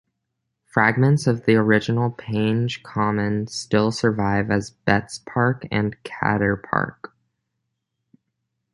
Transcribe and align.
Fragments 0.65 1.27
of 1.27 1.45
the 1.45 1.53
original 1.57 2.09
Penge 2.09 2.81
Common 2.81 3.45
still 3.45 3.91
survive 3.91 4.49
as 4.49 4.71
Betts 4.71 5.19
Park 5.19 5.67
and 5.69 5.95
Cator 6.01 6.57
Park. 6.59 7.15